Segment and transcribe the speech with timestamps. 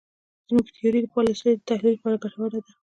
[0.47, 2.71] زموږ تیوري د پالیسیو د تحلیل لپاره ګټوره ده.